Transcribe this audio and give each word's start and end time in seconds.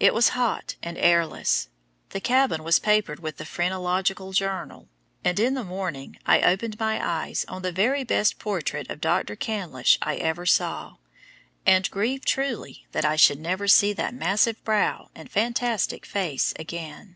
It 0.00 0.12
was 0.12 0.30
hot 0.30 0.74
and 0.82 0.98
airless. 0.98 1.68
The 2.08 2.18
cabin 2.20 2.64
was 2.64 2.80
papered 2.80 3.20
with 3.20 3.36
the 3.36 3.44
Phrenological 3.44 4.32
Journal, 4.32 4.88
and 5.24 5.38
in 5.38 5.54
the 5.54 5.62
morning 5.62 6.18
I 6.26 6.42
opened 6.42 6.80
my 6.80 6.98
eyes 7.00 7.44
on 7.46 7.62
the 7.62 7.70
very 7.70 8.02
best 8.02 8.40
portrait 8.40 8.90
of 8.90 9.00
Dr. 9.00 9.36
Candlish 9.36 9.96
I 10.02 10.16
ever 10.16 10.44
saw, 10.44 10.96
and 11.64 11.88
grieved 11.88 12.26
truly 12.26 12.88
that 12.90 13.04
I 13.04 13.14
should 13.14 13.38
never 13.38 13.68
see 13.68 13.92
that 13.92 14.12
massive 14.12 14.60
brow 14.64 15.08
and 15.14 15.30
fantastic 15.30 16.04
face 16.04 16.52
again. 16.58 17.14